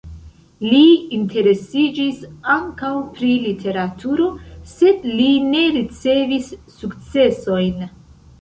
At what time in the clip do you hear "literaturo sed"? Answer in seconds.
3.43-5.07